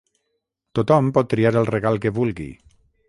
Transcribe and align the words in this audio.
Tothom 0.79 1.11
pot 1.17 1.29
triar 1.35 1.51
el 1.61 1.69
regal 1.71 2.01
que 2.07 2.17
vulgui. 2.17 2.49